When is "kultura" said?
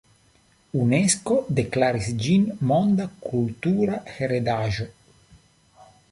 3.25-3.99